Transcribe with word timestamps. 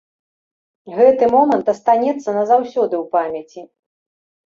Гэты 0.95 1.27
момант 1.35 1.69
астанецца 1.73 2.29
назаўсёды 2.39 2.95
ў 3.03 3.05
памяці. 3.13 3.61